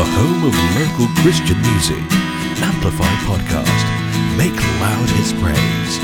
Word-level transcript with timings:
the 0.00 0.06
home 0.06 0.44
of 0.44 0.54
local 0.80 1.06
Christian 1.20 1.60
music, 1.60 2.02
Amplify 2.62 3.12
Podcast. 3.28 3.84
Make 4.38 4.56
loud 4.80 5.08
his 5.18 5.30
praise. 5.34 5.94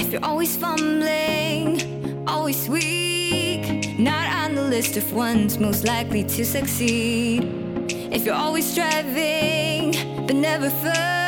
If 0.00 0.10
you're 0.10 0.24
always 0.24 0.56
fumbling, 0.56 2.26
always 2.26 2.66
weak, 2.70 3.98
not 3.98 4.26
on 4.42 4.54
the 4.54 4.62
list 4.62 4.96
of 4.96 5.12
ones 5.12 5.58
most 5.58 5.84
likely 5.84 6.24
to 6.24 6.46
succeed. 6.46 7.42
If 8.10 8.24
you're 8.24 8.42
always 8.46 8.64
striving, 8.72 9.92
but 10.26 10.36
never 10.36 10.70
first 10.70 11.19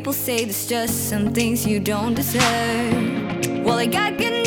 people 0.00 0.14
say 0.14 0.46
there's 0.46 0.66
just 0.66 1.10
some 1.10 1.30
things 1.34 1.66
you 1.66 1.78
don't 1.78 2.14
deserve. 2.14 2.42
Well, 3.62 3.78
I 3.78 3.84
got 3.84 4.16
good 4.16 4.39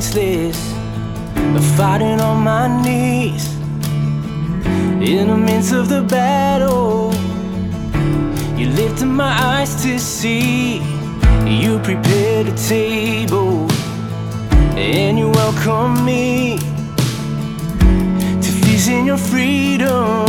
defenseless, 0.00 0.56
fighting 1.76 2.20
on 2.20 2.42
my 2.42 2.82
knees. 2.82 3.54
In 5.02 5.28
the 5.28 5.36
midst 5.36 5.72
of 5.72 5.88
the 5.88 6.02
battle, 6.02 7.12
you 8.58 8.68
lifted 8.70 9.06
my 9.06 9.32
eyes 9.32 9.82
to 9.82 9.98
see. 9.98 10.78
You 11.46 11.78
prepared 11.80 12.48
a 12.48 12.56
table, 12.56 13.70
and 14.76 15.18
you 15.18 15.30
welcomed 15.30 16.04
me 16.04 16.58
to 18.42 18.50
feast 18.62 18.88
in 18.88 19.04
your 19.06 19.18
freedom, 19.18 20.26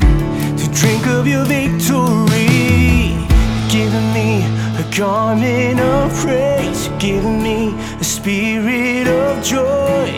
to 0.00 0.68
drink 0.74 1.06
of 1.06 1.26
your 1.26 1.44
victory, 1.44 3.16
giving 3.70 4.12
me 4.12 4.42
a 4.78 4.96
garment 4.96 5.80
of 5.80 6.12
praise, 6.14 6.88
giving 6.98 7.42
me 7.42 7.74
a 8.02 8.04
spirit 8.04 9.06
of 9.06 9.44
joy 9.44 10.10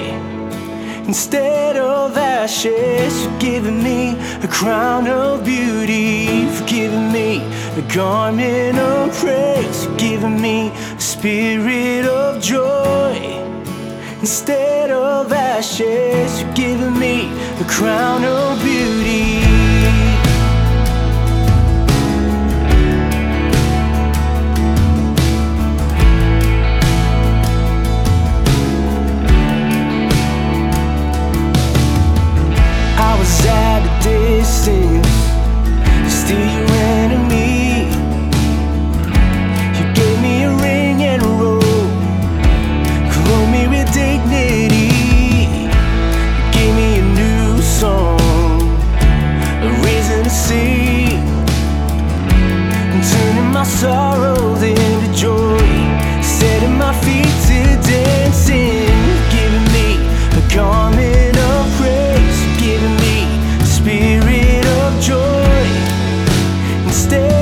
instead 1.07 1.77
of 1.77 2.17
ashes. 2.17 3.23
You've 3.23 3.39
given 3.39 3.83
me 3.83 4.17
a 4.43 4.49
crown 4.49 5.07
of 5.07 5.45
beauty. 5.45 6.47
You've 6.47 6.67
given 6.67 7.13
me 7.13 7.43
a 7.77 7.83
garment 7.95 8.79
of 8.79 9.15
praise. 9.19 9.85
You've 9.85 9.99
given 9.99 10.41
me 10.41 10.71
a 10.71 10.99
spirit 10.99 12.07
of 12.07 12.43
joy 12.43 13.19
instead 14.21 14.91
of 14.91 15.31
ashes. 15.31 16.41
You've 16.41 16.55
given 16.55 16.99
me 16.99 17.29
a 17.61 17.67
crown 17.69 18.25
of 18.25 18.63
beauty. 18.63 19.34
stay. 66.95 67.34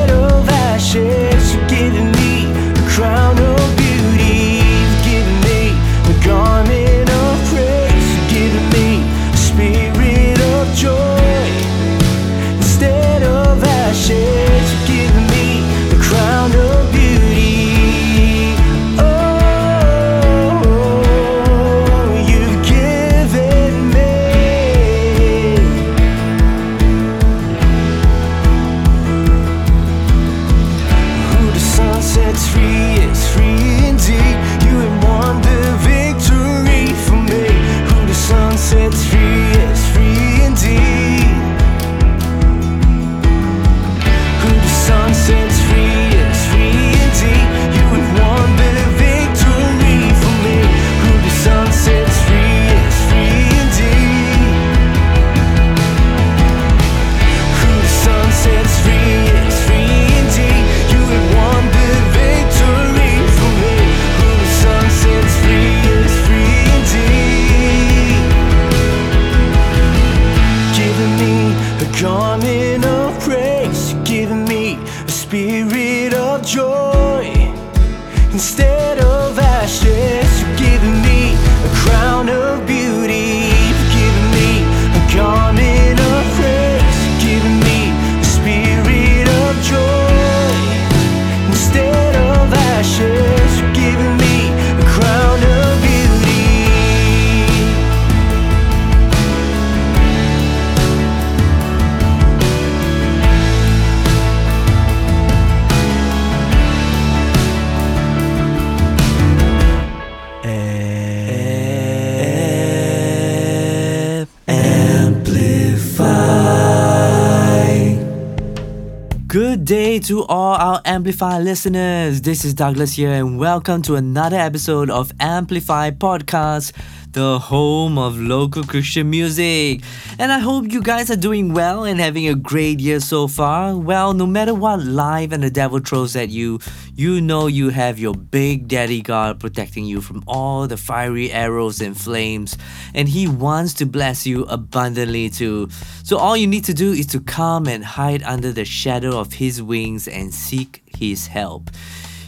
Amplify 120.93 121.39
listeners. 121.39 122.21
This 122.21 122.45
is 122.45 122.53
Douglas 122.53 122.93
here, 122.93 123.13
and 123.13 123.39
welcome 123.39 123.81
to 123.81 123.95
another 123.95 124.37
episode 124.37 124.91
of 124.91 125.11
Amplify 125.21 125.91
Podcast, 125.91 126.73
the 127.13 127.39
home 127.39 127.97
of 127.97 128.21
local 128.21 128.63
Christian 128.63 129.09
music. 129.09 129.81
And 130.19 130.31
I 130.31 130.39
hope 130.39 130.71
you 130.71 130.83
guys 130.83 131.11
are 131.11 131.17
doing 131.17 131.55
well 131.55 131.85
and 131.85 131.99
having 131.99 132.29
a 132.29 132.35
great 132.35 132.79
year 132.79 133.01
so 133.01 133.27
far. 133.27 133.75
Well, 133.75 134.13
no 134.13 134.27
matter 134.27 134.53
what 134.53 134.85
life 134.85 135.33
and 135.33 135.43
the 135.43 135.49
devil 135.49 135.79
throws 135.79 136.15
at 136.15 136.29
you, 136.29 136.59
you 136.95 137.21
know 137.21 137.47
you 137.47 137.71
have 137.71 137.99
your 137.99 138.15
big 138.15 138.69
daddy 138.69 139.01
God 139.01 139.41
protecting 139.41 139.85
you 139.85 140.01
from 140.01 140.23
all 140.27 140.67
the 140.67 140.77
fiery 140.77 141.33
arrows 141.33 141.81
and 141.81 141.99
flames, 141.99 142.57
and 142.95 143.09
He 143.09 143.27
wants 143.27 143.75
to 143.75 143.87
bless 143.87 144.27
you 144.27 144.45
abundantly 144.45 145.31
too. 145.31 145.69
So, 146.05 146.19
all 146.19 146.37
you 146.37 146.47
need 146.47 146.65
to 146.65 146.75
do 146.75 146.93
is 146.93 147.07
to 147.09 147.21
come 147.21 147.67
and 147.67 147.85
hide 147.85 148.23
under 148.23 148.53
the 148.53 148.65
shadow 148.65 149.19
of 149.19 149.33
His 149.35 149.63
wings 149.63 150.07
and 150.07 150.35
seek 150.35 150.83
His 150.87 151.27
help. 151.27 151.71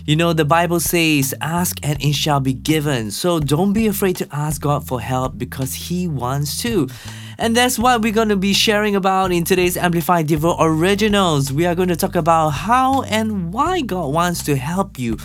You 0.07 0.17
know, 0.17 0.35
the 0.35 0.45
Bible 0.45 0.81
says, 0.81 1.35
Ask 1.41 1.79
and 1.83 2.03
it 2.03 2.15
shall 2.15 2.41
be 2.41 2.53
given. 2.53 3.11
So 3.11 3.41
don't 3.41 3.73
be 3.73 3.87
afraid 3.87 4.17
to 4.17 4.29
ask 4.31 4.61
God 4.61 4.87
for 4.87 5.01
help 5.01 5.39
because 5.39 5.73
He 5.73 6.09
wants 6.09 6.61
to. 6.61 6.89
And 7.39 7.57
that's 7.57 7.79
what 7.79 8.01
we're 8.01 8.13
going 8.13 8.29
to 8.29 8.37
be 8.37 8.53
sharing 8.53 8.95
about 8.95 9.33
in 9.33 9.45
today's 9.45 9.77
Amplified 9.77 10.29
Devo 10.29 10.57
Originals. 10.61 11.53
We 11.53 11.67
are 11.67 11.75
going 11.75 11.89
to 11.89 11.97
talk 11.97 12.15
about 12.15 12.51
how 12.51 13.03
and 13.03 13.53
why 13.53 13.81
God 13.81 14.13
wants 14.13 14.45
to 14.45 14.57
help 14.57 14.99
you 14.99 15.17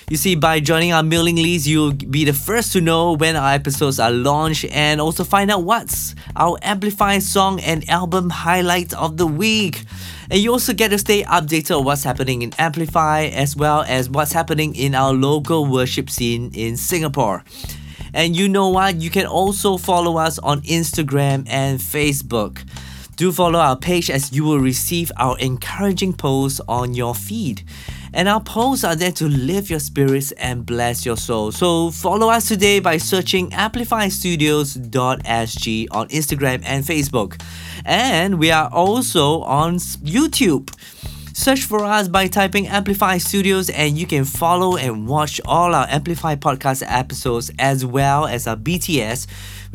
You 0.09 0.17
see, 0.17 0.37
by 0.37 0.61
joining 0.61 0.93
our 0.93 1.03
mailing 1.03 1.35
list, 1.35 1.67
you'll 1.67 1.93
be 1.93 2.25
the 2.25 2.33
first 2.33 2.73
to 2.75 2.81
know 2.81 3.15
when 3.15 3.35
our 3.35 3.53
episodes 3.53 3.99
are 3.99 4.13
launched 4.13 4.65
and 4.67 5.01
also 5.01 5.25
find 5.25 5.51
out 5.51 5.65
what's 5.65 6.15
our 6.37 6.57
Amplify 6.63 7.19
song 7.19 7.59
and 7.59 7.89
album 7.91 8.31
highlights 8.31 8.95
of 8.95 9.17
the 9.17 9.27
week. 9.27 9.83
And 10.31 10.39
you 10.39 10.53
also 10.53 10.75
get 10.75 10.93
to 10.93 10.99
stay 10.99 11.25
updated 11.25 11.77
on 11.77 11.85
what's 11.85 12.05
happening 12.05 12.43
in 12.43 12.53
Amplify 12.57 13.25
as 13.35 13.57
well 13.57 13.83
as 13.89 14.09
what's 14.09 14.33
happening 14.33 14.77
in 14.77 14.95
our 14.95 15.13
local 15.13 15.67
worship 15.67 16.09
scene 16.09 16.53
in 16.55 16.77
Singapore. 16.77 17.43
And 18.15 18.37
you 18.37 18.49
know 18.49 18.69
what? 18.69 19.01
You 19.03 19.11
can 19.11 19.27
also 19.27 19.77
follow 19.77 20.19
us 20.19 20.39
on 20.39 20.61
Instagram 20.63 21.49
and 21.49 21.81
Facebook. 21.81 22.63
Do 23.17 23.33
follow 23.33 23.59
our 23.59 23.77
page 23.77 24.11
as 24.11 24.31
you 24.31 24.45
will 24.45 24.61
receive 24.61 25.11
our 25.17 25.39
encouraging 25.39 26.13
posts 26.13 26.61
on 26.69 26.93
your 26.93 27.15
feed. 27.15 27.63
And 28.13 28.29
our 28.29 28.43
posts 28.43 28.85
are 28.85 28.95
there 28.95 29.13
to 29.13 29.27
lift 29.27 29.71
your 29.71 29.81
spirits 29.81 30.33
and 30.33 30.67
bless 30.67 31.07
your 31.07 31.17
soul. 31.17 31.51
So 31.51 31.91
follow 31.91 32.29
us 32.29 32.49
today 32.49 32.79
by 32.79 32.99
searching 32.99 33.49
amplifystudios.sg 33.51 35.87
on 35.91 36.09
Instagram 36.09 36.63
and 36.67 36.85
Facebook. 36.85 37.41
And 37.87 38.39
we 38.39 38.51
are 38.51 38.69
also 38.71 39.41
on 39.41 39.77
YouTube. 39.77 40.71
Search 41.33 41.65
for 41.65 41.85
us 41.85 42.09
by 42.09 42.27
typing 42.29 42.67
Amplify 42.67 43.19
Studios, 43.19 43.69
and 43.69 43.99
you 43.99 44.07
can 44.07 44.25
follow 44.25 44.79
and 44.79 45.07
watch 45.07 45.39
all 45.45 45.75
our 45.75 45.87
Amplify 45.91 46.35
podcast 46.35 46.83
episodes 46.87 47.51
as 47.59 47.85
well 47.85 48.27
as 48.27 48.47
our 48.47 48.57
BTS, 48.57 49.27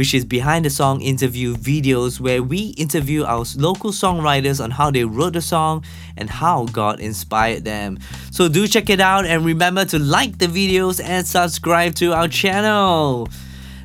which 0.01 0.15
is 0.15 0.25
behind 0.25 0.65
the 0.65 0.69
song 0.71 0.99
interview 0.99 1.53
videos, 1.53 2.19
where 2.19 2.41
we 2.41 2.69
interview 2.69 3.23
our 3.23 3.45
local 3.55 3.91
songwriters 3.91 4.59
on 4.59 4.71
how 4.71 4.89
they 4.89 5.05
wrote 5.05 5.33
the 5.33 5.41
song 5.41 5.83
and 6.17 6.27
how 6.27 6.65
God 6.65 6.99
inspired 6.99 7.65
them. 7.65 7.99
So 8.31 8.49
do 8.49 8.67
check 8.67 8.89
it 8.89 8.99
out, 8.99 9.27
and 9.27 9.45
remember 9.45 9.85
to 9.85 9.99
like 9.99 10.39
the 10.39 10.47
videos 10.47 10.99
and 10.99 11.27
subscribe 11.27 11.93
to 11.97 12.13
our 12.13 12.27
channel. 12.27 13.29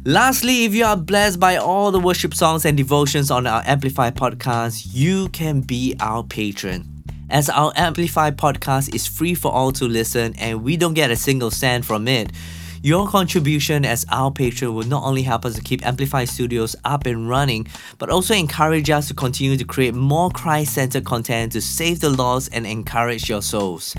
Lastly, 0.07 0.65
if 0.65 0.75
you 0.75 0.87
are 0.87 0.97
blessed 0.97 1.39
by 1.39 1.59
all 1.59 1.91
the 1.91 2.01
worship 2.01 2.33
songs 2.33 2.65
and 2.65 2.79
devotions 2.79 3.31
on 3.31 3.47
our 3.47 3.63
Amplify 3.67 4.11
podcast, 4.11 4.87
you 4.93 5.29
can 5.29 5.61
be 5.61 5.97
our 6.01 6.25
patron. 6.25 6.97
as 7.29 7.49
our 7.49 7.73
Amplify 7.77 8.31
podcast 8.31 8.95
is 8.95 9.07
free 9.07 9.35
for 9.35 9.53
all 9.53 9.73
to 9.73 9.85
listen 9.87 10.35
and 10.39 10.63
we 10.63 10.77
don't 10.77 10.95
get 10.95 11.11
a 11.11 11.17
single 11.17 11.51
cent 11.51 11.85
from 11.85 12.07
it. 12.09 12.31
Your 12.83 13.09
contribution 13.09 13.85
as 13.85 14.05
our 14.11 14.31
patron 14.31 14.75
will 14.75 14.87
not 14.87 15.03
only 15.03 15.23
help 15.23 15.45
us 15.45 15.55
to 15.55 15.61
keep 15.61 15.85
Amplify 15.85 16.25
Studios 16.25 16.77
up 16.85 17.07
and 17.07 17.29
running, 17.29 17.67
but 17.99 18.11
also 18.11 18.35
encourage 18.35 18.91
us 18.91 19.09
to 19.09 19.15
continue 19.15 19.57
to 19.57 19.65
create 19.65 19.95
more 19.95 20.31
Christ 20.31 20.75
centered 20.75 21.05
content 21.05 21.53
to 21.53 21.61
save 21.61 22.01
the 22.01 22.11
lost 22.11 22.51
and 22.53 22.67
encourage 22.67 23.29
your 23.29 23.43
souls. 23.43 23.97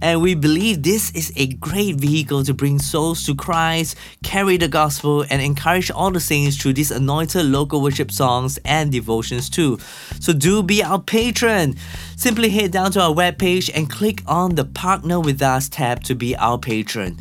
And 0.00 0.22
we 0.22 0.34
believe 0.34 0.82
this 0.82 1.10
is 1.12 1.32
a 1.36 1.48
great 1.48 1.96
vehicle 1.96 2.44
to 2.44 2.54
bring 2.54 2.78
souls 2.78 3.24
to 3.26 3.34
Christ, 3.34 3.96
carry 4.22 4.56
the 4.56 4.68
gospel, 4.68 5.24
and 5.28 5.42
encourage 5.42 5.90
all 5.90 6.10
the 6.10 6.20
saints 6.20 6.56
through 6.56 6.74
these 6.74 6.90
anointed 6.90 7.44
local 7.46 7.82
worship 7.82 8.10
songs 8.10 8.58
and 8.64 8.92
devotions 8.92 9.50
too. 9.50 9.78
So 10.20 10.32
do 10.32 10.62
be 10.62 10.82
our 10.82 11.00
patron. 11.00 11.76
Simply 12.16 12.50
head 12.50 12.70
down 12.70 12.92
to 12.92 13.00
our 13.00 13.14
webpage 13.14 13.70
and 13.74 13.90
click 13.90 14.22
on 14.26 14.54
the 14.54 14.64
Partner 14.64 15.20
with 15.20 15.42
Us 15.42 15.68
tab 15.68 16.04
to 16.04 16.14
be 16.14 16.36
our 16.36 16.58
patron. 16.58 17.18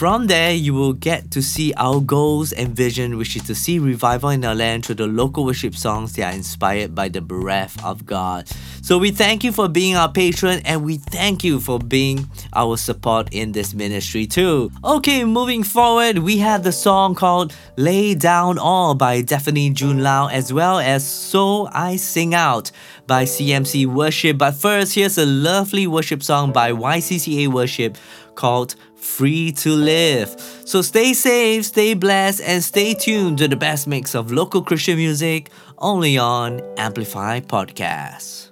From 0.00 0.28
there, 0.28 0.54
you 0.54 0.72
will 0.72 0.94
get 0.94 1.30
to 1.32 1.42
see 1.42 1.74
our 1.76 2.00
goals 2.00 2.54
and 2.54 2.74
vision, 2.74 3.18
which 3.18 3.36
is 3.36 3.42
to 3.42 3.54
see 3.54 3.78
revival 3.78 4.30
in 4.30 4.42
our 4.46 4.54
land 4.54 4.86
through 4.86 4.94
the 4.94 5.06
local 5.06 5.44
worship 5.44 5.76
songs 5.76 6.14
that 6.14 6.32
are 6.32 6.34
inspired 6.34 6.94
by 6.94 7.10
the 7.10 7.20
breath 7.20 7.76
of 7.84 8.06
God. 8.06 8.48
So 8.80 8.96
we 8.96 9.10
thank 9.10 9.44
you 9.44 9.52
for 9.52 9.68
being 9.68 9.96
our 9.96 10.10
patron 10.10 10.62
and 10.64 10.84
we 10.84 10.96
thank 10.96 11.44
you 11.44 11.60
for 11.60 11.78
being 11.78 12.26
our 12.54 12.78
support 12.78 13.28
in 13.30 13.52
this 13.52 13.74
ministry 13.74 14.24
too. 14.26 14.72
Okay, 14.82 15.22
moving 15.22 15.62
forward, 15.62 16.20
we 16.20 16.38
have 16.38 16.62
the 16.62 16.72
song 16.72 17.14
called 17.14 17.54
Lay 17.76 18.14
Down 18.14 18.58
All 18.58 18.94
by 18.94 19.20
Daphne 19.20 19.68
June 19.68 20.02
Lau 20.02 20.28
as 20.28 20.50
well 20.50 20.78
as 20.78 21.06
So 21.06 21.68
I 21.72 21.96
Sing 21.96 22.34
Out 22.34 22.70
by 23.06 23.24
CMC 23.24 23.84
Worship. 23.84 24.38
But 24.38 24.52
first, 24.52 24.94
here's 24.94 25.18
a 25.18 25.26
lovely 25.26 25.86
worship 25.86 26.22
song 26.22 26.52
by 26.52 26.72
YCCA 26.72 27.48
Worship 27.48 27.98
called 28.34 28.74
Free 29.16 29.52
to 29.52 29.70
Live. 29.74 30.34
So 30.64 30.82
stay 30.82 31.12
safe, 31.12 31.66
stay 31.66 31.94
blessed, 31.94 32.40
and 32.40 32.62
stay 32.62 32.94
tuned 32.94 33.38
to 33.38 33.48
the 33.48 33.56
best 33.56 33.86
mix 33.86 34.14
of 34.14 34.32
local 34.32 34.62
Christian 34.62 34.96
music 34.96 35.50
only 35.78 36.16
on 36.16 36.60
Amplify 36.78 37.40
Podcasts. 37.40 38.49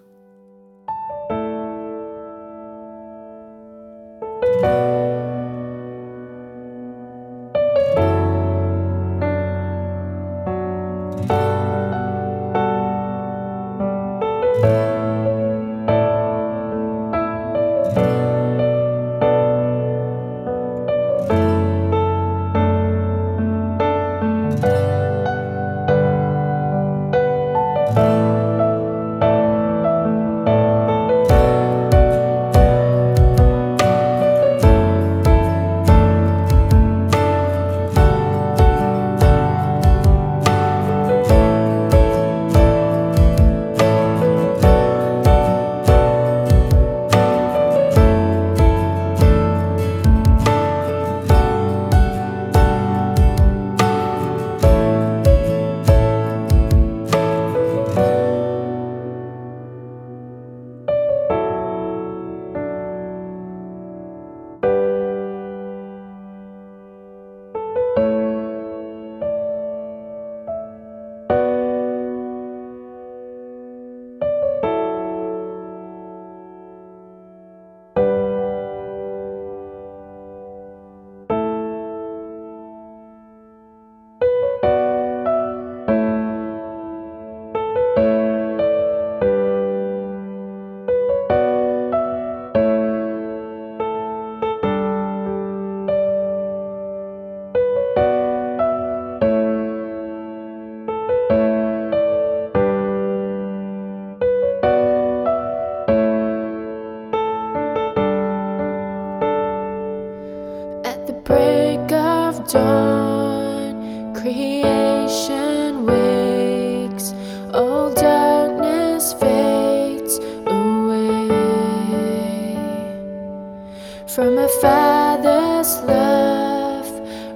Father's 124.63 125.77
love, 125.83 126.89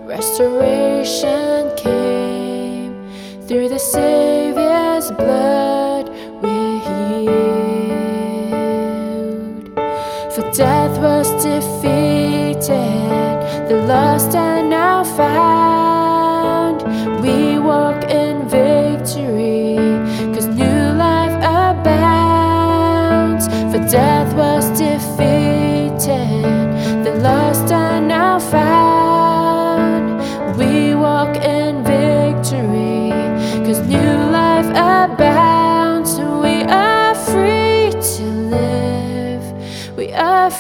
restoration 0.06 1.70
came 1.76 3.08
through 3.46 3.68
the 3.68 3.78
Savior's 3.78 4.21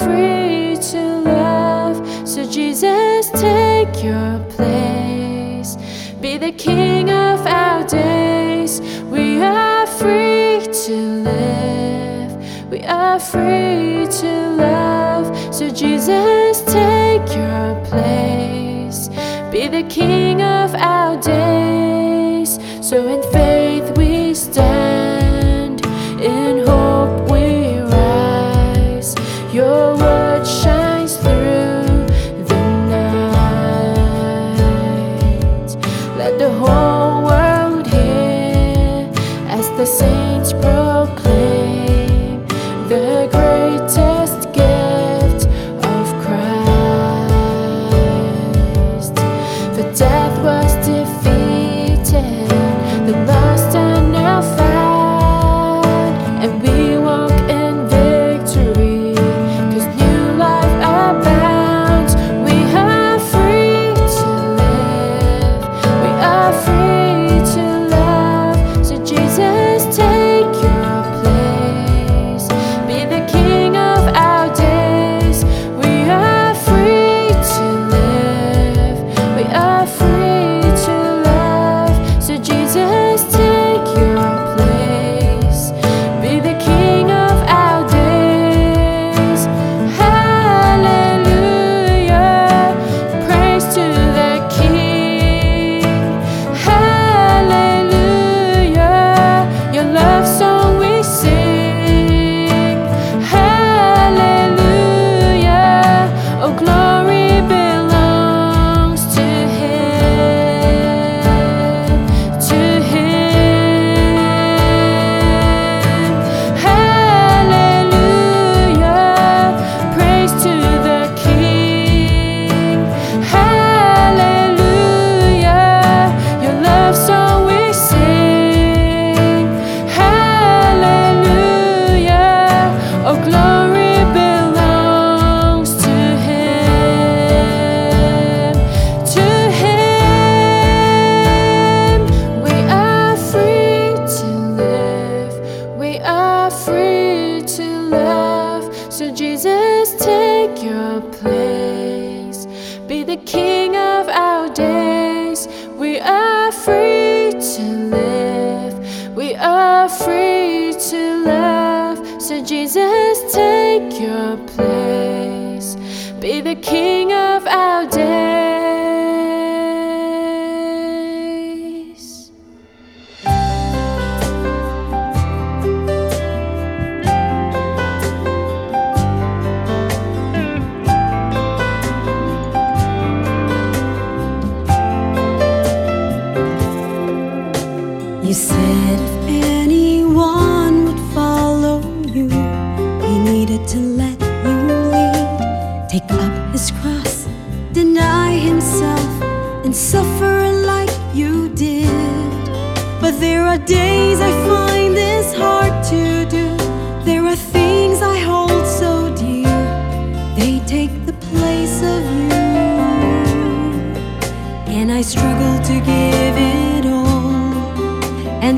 free 0.04 0.76
to 0.92 1.02
love. 1.20 1.96
So, 2.28 2.40
Jesus, 2.48 3.30
take 3.30 3.94
your 4.02 4.38
place. 4.56 5.76
Be 6.20 6.38
the 6.38 6.52
King 6.52 7.10
of 7.10 7.46
our 7.46 7.86
days. 7.86 8.80
We 9.10 9.42
are 9.42 9.86
free 9.86 10.60
to 10.86 10.96
live. 11.30 12.30
We 12.70 12.80
are 12.84 13.18
free 13.18 14.06
to 14.22 14.32
love. 14.66 15.26
So, 15.54 15.68
Jesus, 15.70 16.62
take 16.62 17.26
your 17.36 17.68
place. 17.90 19.08
Be 19.50 19.68
the 19.68 19.84
King 19.88 20.42
of 20.42 20.74
our 20.74 21.01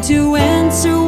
to 0.07 0.37
answer 0.37 1.04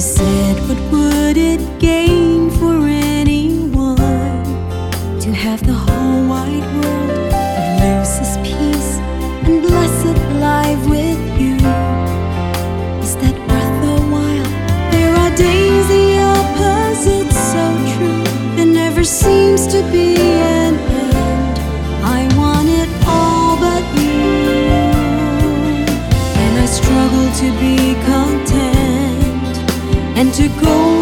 You 0.00 0.06
said, 0.06 0.56
What 0.66 0.80
would 0.92 1.36
it 1.36 1.60
gain 1.78 2.50
for 2.52 2.86
anyone 2.86 3.98
to 5.20 5.30
have 5.30 5.60
the 5.66 5.74
whole 5.74 6.26
wide 6.26 6.64
world 6.76 7.34
of 7.34 8.08
his 8.18 8.38
peace 8.38 8.92
and 9.44 9.60
blessed 9.60 10.18
life 10.40 10.82
with 10.88 11.20
you? 11.38 11.56
Is 13.04 13.14
that 13.16 13.36
worth 13.50 13.84
a 13.92 14.00
while? 14.14 14.50
There 14.90 15.14
are 15.14 15.36
days 15.36 15.86
the 15.88 16.06
opposite's 16.32 17.36
so 17.52 17.64
true. 17.92 18.24
There 18.56 18.72
never 18.72 19.04
seems 19.04 19.66
to 19.66 19.82
be 19.92 20.49
and 30.40 30.58
to 30.60 30.99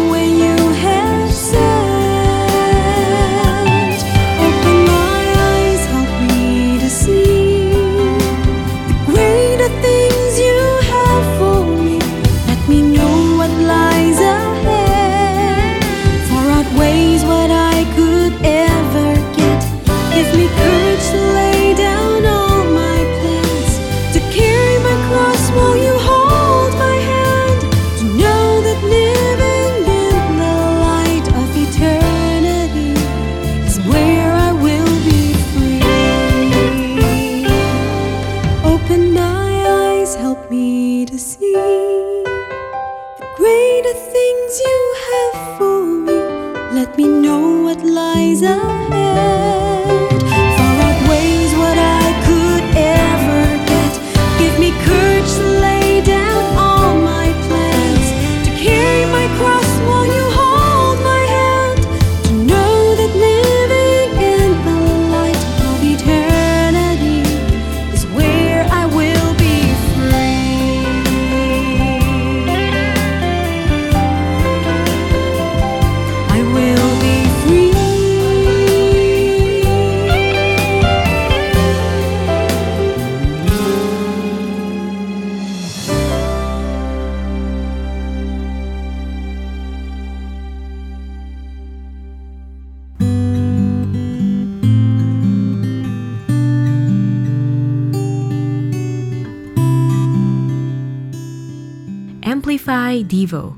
Amplify 102.49 103.03
Devo. 103.03 103.55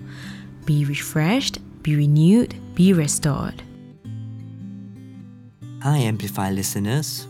Be 0.65 0.83
refreshed, 0.83 1.59
be 1.81 1.95
renewed, 1.95 2.53
be 2.75 2.91
restored. 2.91 3.63
Hi, 5.81 5.99
Amplify 5.99 6.51
listeners. 6.51 7.25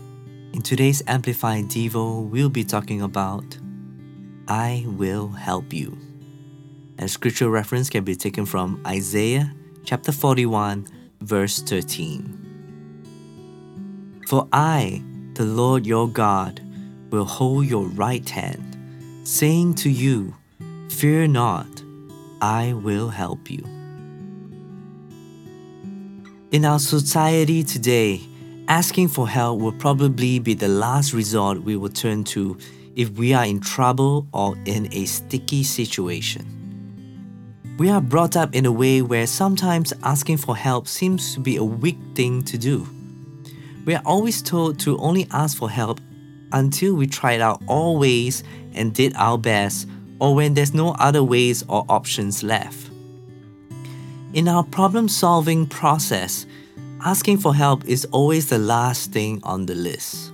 In 0.52 0.62
today's 0.62 1.04
Amplify 1.06 1.62
Devo, 1.62 2.28
we'll 2.28 2.48
be 2.48 2.64
talking 2.64 3.00
about 3.00 3.44
I 4.48 4.84
Will 4.88 5.28
Help 5.28 5.72
You. 5.72 5.96
And 6.98 7.08
scripture 7.08 7.48
reference 7.48 7.88
can 7.88 8.02
be 8.02 8.16
taken 8.16 8.44
from 8.44 8.82
Isaiah 8.84 9.54
chapter 9.84 10.10
41, 10.10 10.88
verse 11.20 11.62
13. 11.62 14.24
For 14.26 14.48
I, 14.52 15.00
the 15.34 15.44
Lord 15.44 15.86
your 15.86 16.08
God, 16.08 16.60
will 17.10 17.24
hold 17.24 17.66
your 17.66 17.86
right 17.86 18.28
hand, 18.28 18.76
saying 19.22 19.76
to 19.76 19.88
you, 19.88 20.34
Fear 20.92 21.28
not, 21.28 21.66
I 22.40 22.74
will 22.74 23.08
help 23.08 23.50
you. 23.50 23.64
In 26.52 26.64
our 26.64 26.78
society 26.78 27.64
today, 27.64 28.20
asking 28.68 29.08
for 29.08 29.26
help 29.26 29.58
will 29.58 29.72
probably 29.72 30.38
be 30.38 30.54
the 30.54 30.68
last 30.68 31.12
resort 31.12 31.64
we 31.64 31.76
will 31.76 31.88
turn 31.88 32.22
to 32.24 32.56
if 32.94 33.10
we 33.10 33.32
are 33.32 33.44
in 33.44 33.58
trouble 33.58 34.28
or 34.32 34.54
in 34.64 34.92
a 34.92 35.06
sticky 35.06 35.64
situation. 35.64 36.46
We 37.78 37.88
are 37.88 38.00
brought 38.00 38.36
up 38.36 38.54
in 38.54 38.64
a 38.64 38.70
way 38.70 39.02
where 39.02 39.26
sometimes 39.26 39.92
asking 40.04 40.36
for 40.36 40.54
help 40.54 40.86
seems 40.86 41.34
to 41.34 41.40
be 41.40 41.56
a 41.56 41.64
weak 41.64 41.98
thing 42.14 42.42
to 42.44 42.56
do. 42.56 42.86
We 43.86 43.94
are 43.96 44.02
always 44.04 44.40
told 44.40 44.78
to 44.80 44.98
only 44.98 45.26
ask 45.32 45.56
for 45.56 45.68
help 45.68 46.00
until 46.52 46.94
we 46.94 47.08
tried 47.08 47.40
out 47.40 47.60
all 47.66 47.98
ways 47.98 48.44
and 48.74 48.94
did 48.94 49.14
our 49.16 49.38
best, 49.38 49.88
or 50.22 50.36
when 50.36 50.54
there's 50.54 50.72
no 50.72 50.92
other 51.00 51.24
ways 51.24 51.64
or 51.66 51.84
options 51.88 52.44
left. 52.44 52.88
In 54.32 54.46
our 54.46 54.62
problem 54.62 55.08
solving 55.08 55.66
process, 55.66 56.46
asking 57.04 57.38
for 57.38 57.52
help 57.52 57.84
is 57.88 58.04
always 58.12 58.48
the 58.48 58.58
last 58.58 59.10
thing 59.10 59.40
on 59.42 59.66
the 59.66 59.74
list. 59.74 60.32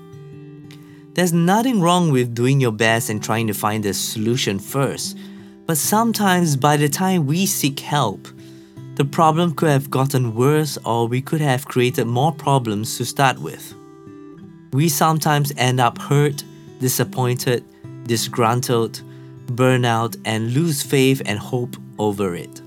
There's 1.15 1.33
nothing 1.33 1.81
wrong 1.81 2.13
with 2.13 2.35
doing 2.35 2.61
your 2.61 2.71
best 2.71 3.09
and 3.09 3.25
trying 3.25 3.47
to 3.47 3.55
find 3.55 3.87
a 3.87 3.95
solution 3.95 4.59
first, 4.59 5.17
but 5.65 5.79
sometimes 5.79 6.55
by 6.55 6.77
the 6.77 6.91
time 6.91 7.27
we 7.27 7.47
seek 7.47 7.81
help, 7.81 8.29
the 8.97 9.07
problem 9.07 9.55
could 9.55 9.71
have 9.71 9.89
gotten 9.89 10.35
worse 10.35 10.77
or 10.85 11.09
we 11.09 11.23
could 11.23 11.41
have 11.41 11.65
created 11.65 12.07
more 12.07 12.33
problems 12.33 12.99
to 12.99 13.07
start 13.07 13.39
with. 13.39 13.75
We 14.71 14.91
sometimes 14.91 15.51
end 15.57 15.81
up 15.81 15.97
hurt, 15.97 16.45
disappointed, 16.79 17.65
disgruntled, 18.05 19.01
burnout, 19.49 20.17
and 20.25 20.55
lose 20.55 20.83
faith 20.83 21.23
and 21.27 21.39
hope 21.39 21.77
over 21.99 22.35
it. 22.35 22.61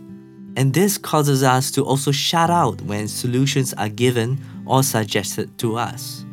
And 0.56 0.74
this 0.74 0.98
causes 0.98 1.44
us 1.44 1.72
to 1.72 1.86
also 1.86 2.12
shut 2.12 2.50
out 2.50 2.82
when 2.82 3.08
solutions 3.08 3.74
are 3.76 3.90
given 3.90 4.40
or 4.66 4.84
suggested 4.84 5.58
to 5.60 5.78
us. 5.78 6.26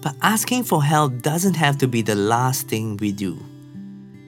But 0.00 0.14
asking 0.22 0.64
for 0.64 0.82
help 0.82 1.22
doesn't 1.22 1.56
have 1.56 1.78
to 1.78 1.88
be 1.88 2.02
the 2.02 2.14
last 2.14 2.68
thing 2.68 2.96
we 2.98 3.10
do. 3.10 3.38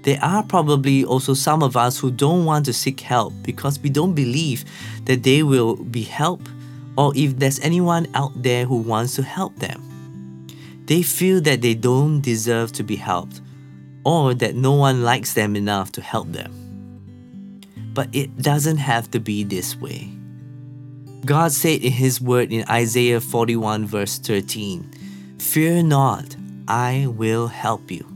There 0.02 0.18
are 0.22 0.42
probably 0.42 1.04
also 1.04 1.35
some 1.35 1.62
of 1.62 1.76
us 1.76 1.98
who 1.98 2.11
don't 2.11 2.44
want 2.44 2.64
to 2.64 2.72
seek 2.72 3.00
help 3.00 3.35
because 3.42 3.78
we 3.78 3.90
don't 3.90 4.14
believe 4.14 4.64
that 5.04 5.22
they 5.22 5.42
will 5.42 5.76
be 5.76 6.02
helped 6.02 6.48
or 6.96 7.12
if 7.14 7.38
there's 7.38 7.61
anyone 7.61 8.09
out 8.14 8.42
there 8.42 8.64
who 8.64 8.76
wants 8.76 9.14
to 9.16 9.22
help 9.22 9.56
them. 9.56 9.83
They 10.87 11.02
feel 11.02 11.40
that 11.42 11.61
they 11.61 11.74
don't 11.74 12.20
deserve 12.20 12.72
to 12.72 12.83
be 12.83 12.96
helped 12.96 13.40
or 14.04 14.34
that 14.34 14.54
no 14.54 14.72
one 14.72 15.02
likes 15.02 15.34
them 15.34 15.56
enough 15.56 15.92
to 15.92 16.00
help 16.00 16.32
them. 16.32 16.52
But 17.92 18.08
it 18.12 18.38
doesn't 18.38 18.78
have 18.78 19.10
to 19.10 19.20
be 19.20 19.44
this 19.44 19.76
way. 19.76 20.10
God 21.24 21.52
said 21.52 21.82
in 21.82 21.92
His 21.92 22.20
word 22.20 22.52
in 22.52 22.64
Isaiah 22.68 23.20
41, 23.20 23.86
verse 23.86 24.18
13, 24.18 24.90
Fear 25.38 25.82
not, 25.82 26.36
I 26.66 27.06
will 27.08 27.48
help 27.48 27.90
you. 27.90 28.06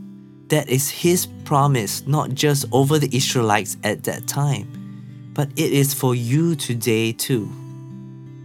That 0.48 0.68
is 0.68 0.90
His 0.90 1.26
promise, 1.44 2.06
not 2.06 2.34
just 2.34 2.64
over 2.72 2.98
the 2.98 3.14
Israelites 3.14 3.76
at 3.84 4.04
that 4.04 4.26
time, 4.26 5.30
but 5.34 5.50
it 5.56 5.72
is 5.72 5.92
for 5.92 6.14
you 6.14 6.54
today 6.54 7.12
too. 7.12 7.50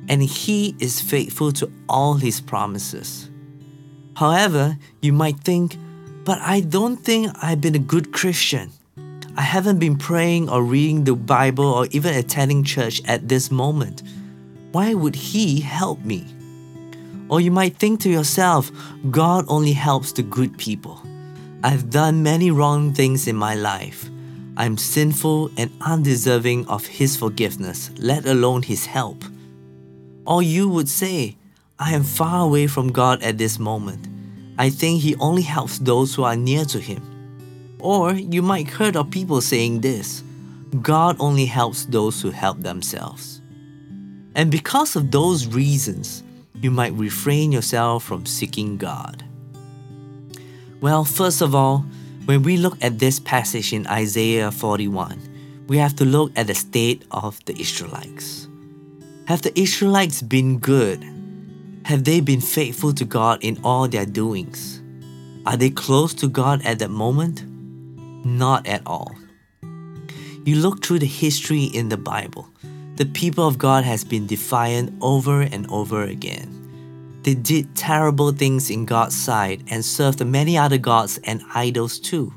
And 0.10 0.24
He 0.24 0.76
is 0.80 1.00
faithful 1.00 1.52
to 1.54 1.72
all 1.88 2.16
His 2.16 2.42
promises. 2.42 3.30
However, 4.16 4.78
you 5.02 5.14
might 5.14 5.40
think, 5.40 5.78
but 6.30 6.40
I 6.42 6.60
don't 6.60 6.98
think 6.98 7.36
I've 7.42 7.60
been 7.60 7.74
a 7.74 7.80
good 7.80 8.14
Christian. 8.14 8.70
I 9.36 9.42
haven't 9.42 9.80
been 9.80 9.98
praying 9.98 10.48
or 10.48 10.62
reading 10.62 11.04
the 11.04 11.16
Bible 11.16 11.66
or 11.66 11.88
even 11.90 12.14
attending 12.14 12.64
church 12.64 13.02
at 13.06 13.28
this 13.28 13.50
moment. 13.50 14.04
Why 14.72 14.94
would 14.94 15.16
He 15.16 15.60
help 15.60 16.06
me? 16.06 16.28
Or 17.30 17.42
you 17.42 17.50
might 17.50 17.78
think 17.78 18.02
to 18.02 18.12
yourself, 18.12 18.72
God 19.10 19.46
only 19.48 19.74
helps 19.74 20.12
the 20.12 20.22
good 20.22 20.56
people. 20.60 21.02
I've 21.64 21.90
done 21.90 22.22
many 22.22 22.52
wrong 22.52 22.94
things 22.94 23.28
in 23.28 23.36
my 23.36 23.56
life. 23.56 24.08
I'm 24.56 24.78
sinful 24.78 25.50
and 25.58 25.72
undeserving 25.82 26.68
of 26.68 26.86
His 26.86 27.18
forgiveness, 27.18 27.90
let 27.98 28.28
alone 28.28 28.62
His 28.62 28.86
help. 28.86 29.24
Or 30.28 30.44
you 30.44 30.70
would 30.70 30.90
say, 30.90 31.38
I 31.80 31.94
am 31.96 32.04
far 32.04 32.46
away 32.46 32.68
from 32.68 32.92
God 32.92 33.24
at 33.24 33.40
this 33.40 33.58
moment. 33.58 34.19
I 34.60 34.70
think 34.70 35.02
He 35.02 35.16
only 35.16 35.42
helps 35.42 35.80
those 35.80 36.14
who 36.14 36.24
are 36.24 36.36
near 36.36 36.66
to 36.66 36.80
Him. 36.80 37.02
Or 37.80 38.14
you 38.14 38.42
might 38.42 38.68
heard 38.68 38.98
of 38.98 39.10
people 39.10 39.40
saying 39.40 39.80
this 39.80 40.22
God 40.82 41.16
only 41.20 41.46
helps 41.46 41.86
those 41.86 42.22
who 42.22 42.30
help 42.30 42.60
themselves. 42.60 43.42
And 44.36 44.52
because 44.52 44.96
of 44.98 45.12
those 45.12 45.48
reasons, 45.48 46.24
you 46.62 46.72
might 46.72 46.94
refrain 46.94 47.54
yourself 47.54 48.04
from 48.04 48.26
seeking 48.26 48.78
God. 48.78 49.24
Well, 50.82 51.06
first 51.06 51.42
of 51.42 51.56
all, 51.56 51.86
when 52.26 52.44
we 52.44 52.58
look 52.58 52.78
at 52.82 53.00
this 53.00 53.20
passage 53.20 53.74
in 53.74 53.88
Isaiah 53.88 54.52
41, 54.52 55.66
we 55.68 55.78
have 55.78 55.96
to 55.96 56.06
look 56.06 56.32
at 56.36 56.48
the 56.48 56.56
state 56.56 57.04
of 57.12 57.44
the 57.46 57.60
Israelites. 57.60 58.48
Have 59.28 59.42
the 59.42 59.58
Israelites 59.58 60.22
been 60.22 60.60
good? 60.60 61.04
Have 61.90 62.04
they 62.04 62.20
been 62.22 62.40
faithful 62.40 62.94
to 62.94 63.04
God 63.04 63.40
in 63.42 63.60
all 63.64 63.88
their 63.88 64.06
doings? 64.06 64.80
Are 65.48 65.58
they 65.58 65.72
close 65.72 66.14
to 66.22 66.28
God 66.28 66.64
at 66.64 66.78
that 66.78 66.92
moment? 66.92 67.44
Not 68.24 68.68
at 68.68 68.84
all. 68.86 69.16
You 70.46 70.58
look 70.58 70.86
through 70.86 71.00
the 71.00 71.08
history 71.08 71.64
in 71.64 71.90
the 71.90 71.98
Bible, 71.98 72.48
the 72.98 73.08
people 73.08 73.48
of 73.48 73.58
God 73.58 73.86
has 73.86 74.04
been 74.04 74.28
defiant 74.28 74.94
over 75.02 75.42
and 75.42 75.66
over 75.72 76.04
again. 76.04 77.18
They 77.24 77.34
did 77.34 77.76
terrible 77.76 78.34
things 78.34 78.70
in 78.70 78.86
God's 78.86 79.20
sight 79.20 79.64
and 79.72 79.84
served 79.84 80.24
many 80.24 80.60
other 80.60 80.78
gods 80.78 81.20
and 81.24 81.42
idols 81.56 81.98
too. 81.98 82.32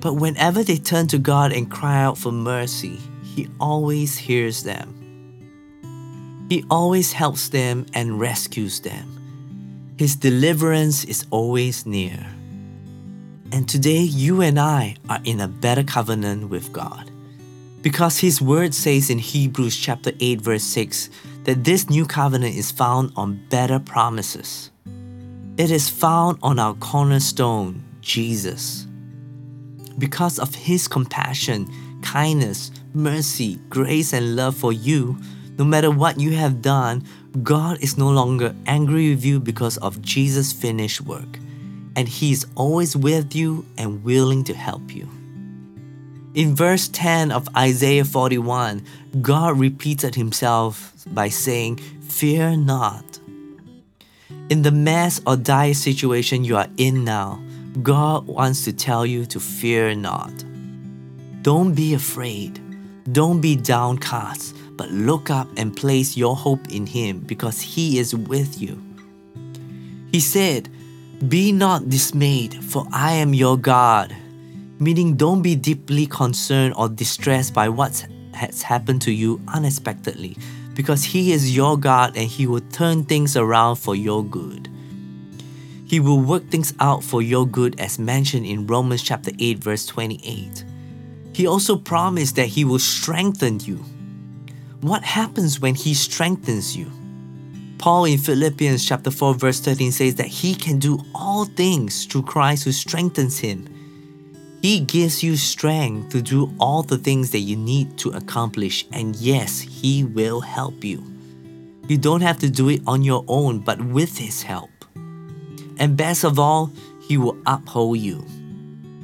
But 0.00 0.16
whenever 0.16 0.62
they 0.62 0.76
turn 0.76 1.06
to 1.06 1.18
God 1.18 1.54
and 1.54 1.70
cry 1.70 2.02
out 2.02 2.18
for 2.18 2.32
mercy, 2.32 3.00
He 3.22 3.48
always 3.58 4.18
hears 4.18 4.62
them. 4.62 5.01
He 6.52 6.66
always 6.68 7.14
helps 7.14 7.48
them 7.48 7.86
and 7.94 8.20
rescues 8.20 8.80
them. 8.80 9.94
His 9.96 10.16
deliverance 10.16 11.02
is 11.02 11.24
always 11.30 11.86
near. 11.86 12.26
And 13.50 13.66
today, 13.66 14.02
you 14.02 14.42
and 14.42 14.60
I 14.60 14.96
are 15.08 15.20
in 15.24 15.40
a 15.40 15.48
better 15.48 15.82
covenant 15.82 16.50
with 16.50 16.70
God. 16.70 17.10
Because 17.80 18.18
His 18.18 18.42
word 18.42 18.74
says 18.74 19.08
in 19.08 19.16
Hebrews 19.16 19.78
chapter 19.78 20.12
8, 20.20 20.42
verse 20.42 20.64
6, 20.64 21.08
that 21.44 21.64
this 21.64 21.88
new 21.88 22.04
covenant 22.04 22.54
is 22.54 22.70
found 22.70 23.14
on 23.16 23.40
better 23.48 23.78
promises. 23.78 24.70
It 25.56 25.70
is 25.70 25.88
found 25.88 26.36
on 26.42 26.58
our 26.58 26.74
cornerstone, 26.74 27.82
Jesus. 28.02 28.86
Because 29.96 30.38
of 30.38 30.54
His 30.54 30.86
compassion, 30.86 31.66
kindness, 32.02 32.72
mercy, 32.92 33.56
grace, 33.70 34.12
and 34.12 34.36
love 34.36 34.54
for 34.54 34.74
you, 34.74 35.18
no 35.58 35.64
matter 35.64 35.90
what 35.90 36.20
you 36.20 36.32
have 36.32 36.62
done, 36.62 37.04
God 37.42 37.78
is 37.80 37.98
no 37.98 38.08
longer 38.08 38.54
angry 38.66 39.10
with 39.10 39.24
you 39.24 39.40
because 39.40 39.76
of 39.78 40.02
Jesus' 40.02 40.52
finished 40.52 41.00
work, 41.00 41.38
and 41.96 42.08
He 42.08 42.32
is 42.32 42.46
always 42.54 42.96
with 42.96 43.34
you 43.34 43.64
and 43.76 44.02
willing 44.04 44.44
to 44.44 44.54
help 44.54 44.94
you. 44.94 45.08
In 46.34 46.56
verse 46.56 46.88
10 46.88 47.30
of 47.30 47.46
Isaiah 47.54 48.06
41, 48.06 48.82
God 49.20 49.58
repeated 49.58 50.14
himself 50.14 50.94
by 51.08 51.28
saying, 51.28 51.76
Fear 52.08 52.56
not. 52.56 53.18
In 54.48 54.62
the 54.62 54.70
mess 54.70 55.20
or 55.26 55.36
dire 55.36 55.74
situation 55.74 56.42
you 56.42 56.56
are 56.56 56.68
in 56.78 57.04
now, 57.04 57.42
God 57.82 58.26
wants 58.26 58.64
to 58.64 58.72
tell 58.72 59.04
you 59.04 59.26
to 59.26 59.40
fear 59.40 59.94
not. 59.94 60.32
Don't 61.42 61.74
be 61.74 61.92
afraid. 61.92 62.60
Don't 63.12 63.40
be 63.40 63.56
downcast, 63.56 64.56
but 64.76 64.90
look 64.90 65.30
up 65.30 65.48
and 65.56 65.76
place 65.76 66.16
your 66.16 66.36
hope 66.36 66.68
in 66.70 66.86
Him 66.86 67.20
because 67.20 67.60
He 67.60 67.98
is 67.98 68.14
with 68.14 68.60
you. 68.60 68.82
He 70.10 70.20
said, 70.20 70.68
Be 71.28 71.52
not 71.52 71.88
dismayed, 71.88 72.62
for 72.64 72.86
I 72.92 73.12
am 73.12 73.34
your 73.34 73.56
God 73.56 74.14
meaning 74.82 75.14
don't 75.14 75.42
be 75.42 75.54
deeply 75.54 76.06
concerned 76.06 76.74
or 76.76 76.88
distressed 76.88 77.54
by 77.54 77.68
what 77.68 78.04
has 78.34 78.62
happened 78.62 79.00
to 79.02 79.12
you 79.12 79.40
unexpectedly, 79.48 80.36
because 80.74 81.04
He 81.04 81.32
is 81.32 81.54
your 81.54 81.78
God 81.78 82.16
and 82.16 82.26
He 82.28 82.46
will 82.46 82.60
turn 82.72 83.04
things 83.04 83.36
around 83.36 83.76
for 83.76 83.94
your 83.94 84.24
good. 84.24 84.68
He 85.86 86.00
will 86.00 86.20
work 86.20 86.48
things 86.48 86.74
out 86.80 87.04
for 87.04 87.22
your 87.22 87.46
good 87.46 87.78
as 87.78 87.98
mentioned 87.98 88.46
in 88.46 88.66
Romans 88.66 89.02
chapter 89.02 89.30
8 89.38 89.58
verse 89.58 89.86
28. 89.86 90.64
He 91.34 91.46
also 91.46 91.76
promised 91.76 92.36
that 92.36 92.48
he 92.48 92.64
will 92.64 92.78
strengthen 92.78 93.60
you. 93.60 93.84
What 94.82 95.04
happens 95.04 95.60
when 95.60 95.76
he 95.76 95.94
strengthens 95.94 96.76
you? 96.76 96.90
Paul 97.78 98.04
in 98.06 98.18
Philippians 98.18 98.84
chapter 98.84 99.12
4 99.12 99.34
verse 99.34 99.60
13 99.60 99.92
says 99.92 100.16
that 100.16 100.26
he 100.26 100.56
can 100.56 100.80
do 100.80 100.98
all 101.14 101.44
things 101.44 102.04
through 102.04 102.22
Christ 102.22 102.64
who 102.64 102.72
strengthens 102.72 103.38
him. 103.38 103.68
He 104.60 104.80
gives 104.80 105.22
you 105.22 105.36
strength 105.36 106.10
to 106.10 106.20
do 106.20 106.52
all 106.58 106.82
the 106.82 106.98
things 106.98 107.30
that 107.30 107.40
you 107.40 107.56
need 107.56 107.96
to 107.98 108.10
accomplish, 108.10 108.86
and 108.92 109.14
yes, 109.16 109.60
He 109.60 110.04
will 110.04 110.40
help 110.40 110.84
you. 110.84 111.04
You 111.88 111.98
don't 111.98 112.20
have 112.20 112.38
to 112.38 112.50
do 112.50 112.68
it 112.68 112.80
on 112.86 113.02
your 113.02 113.24
own, 113.26 113.58
but 113.58 113.84
with 113.84 114.18
His 114.18 114.42
help. 114.42 114.70
And 115.78 115.96
best 115.96 116.22
of 116.22 116.38
all, 116.38 116.70
He 117.00 117.18
will 117.18 117.36
uphold 117.44 117.98
you. 117.98 118.24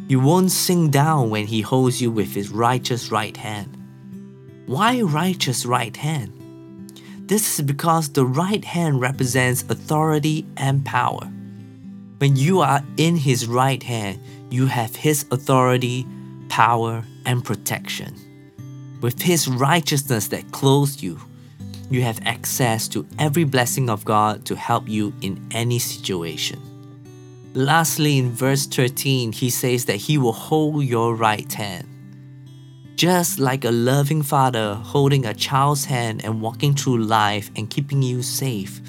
You 0.06 0.20
won't 0.20 0.52
sink 0.52 0.92
down 0.92 1.30
when 1.30 1.46
He 1.46 1.60
holds 1.60 2.00
you 2.00 2.12
with 2.12 2.32
His 2.34 2.50
righteous 2.50 3.10
right 3.10 3.36
hand. 3.36 3.77
Why 4.68 5.00
righteous 5.00 5.64
right 5.64 5.96
hand? 5.96 6.30
This 7.26 7.58
is 7.58 7.64
because 7.64 8.10
the 8.10 8.26
right 8.26 8.62
hand 8.62 9.00
represents 9.00 9.62
authority 9.62 10.44
and 10.58 10.84
power. 10.84 11.24
When 12.18 12.36
you 12.36 12.60
are 12.60 12.84
in 12.98 13.16
His 13.16 13.46
right 13.46 13.82
hand, 13.82 14.20
you 14.50 14.66
have 14.66 14.94
His 14.94 15.24
authority, 15.30 16.06
power, 16.50 17.02
and 17.24 17.42
protection. 17.42 18.14
With 19.00 19.22
His 19.22 19.48
righteousness 19.48 20.28
that 20.28 20.52
clothes 20.52 21.02
you, 21.02 21.18
you 21.90 22.02
have 22.02 22.20
access 22.26 22.88
to 22.88 23.06
every 23.18 23.44
blessing 23.44 23.88
of 23.88 24.04
God 24.04 24.44
to 24.44 24.54
help 24.54 24.86
you 24.86 25.14
in 25.22 25.48
any 25.50 25.78
situation. 25.78 26.60
Lastly, 27.54 28.18
in 28.18 28.32
verse 28.32 28.66
13, 28.66 29.32
he 29.32 29.48
says 29.48 29.86
that 29.86 29.96
he 29.96 30.18
will 30.18 30.34
hold 30.34 30.84
your 30.84 31.14
right 31.14 31.50
hand. 31.50 31.88
Just 32.98 33.38
like 33.38 33.64
a 33.64 33.70
loving 33.70 34.22
father 34.24 34.74
holding 34.74 35.24
a 35.24 35.32
child's 35.32 35.84
hand 35.84 36.24
and 36.24 36.40
walking 36.40 36.74
through 36.74 36.98
life 36.98 37.48
and 37.54 37.70
keeping 37.70 38.02
you 38.02 38.24
safe, 38.24 38.80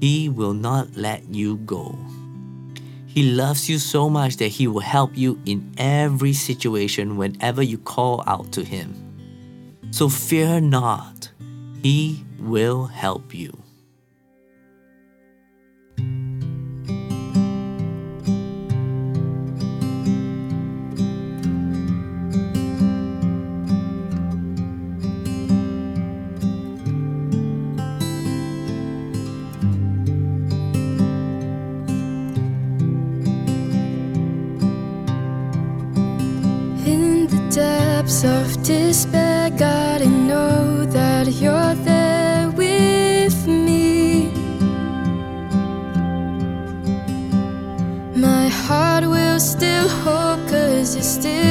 he 0.00 0.28
will 0.28 0.54
not 0.54 0.96
let 0.96 1.32
you 1.32 1.58
go. 1.58 1.96
He 3.06 3.30
loves 3.30 3.68
you 3.68 3.78
so 3.78 4.10
much 4.10 4.38
that 4.38 4.48
he 4.48 4.66
will 4.66 4.80
help 4.80 5.16
you 5.16 5.40
in 5.46 5.72
every 5.78 6.32
situation 6.32 7.16
whenever 7.16 7.62
you 7.62 7.78
call 7.78 8.24
out 8.26 8.50
to 8.54 8.64
him. 8.64 8.92
So 9.92 10.08
fear 10.08 10.60
not, 10.60 11.30
he 11.80 12.24
will 12.40 12.86
help 12.86 13.32
you. 13.32 13.63
Of 38.24 38.62
despair, 38.62 39.50
God, 39.50 40.02
I 40.02 40.06
know 40.06 40.84
that 40.86 41.28
you're 41.28 41.74
there 41.84 42.50
with 42.50 43.46
me. 43.46 44.30
My 48.16 48.48
heart 48.48 49.04
will 49.04 49.40
still 49.40 49.88
hope, 49.88 50.40
cause 50.48 50.94
you're 50.94 51.02
still 51.02 51.43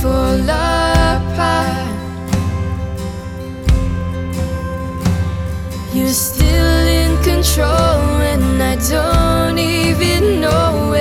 fall 0.00 0.40
apart. 0.42 1.88
You're 5.92 6.08
still 6.08 6.86
in 7.00 7.12
control, 7.24 7.98
and 8.32 8.62
I 8.62 8.76
don't 8.88 9.58
even 9.58 10.40
know 10.40 10.94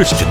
listening 0.00 0.20
to 0.20 0.29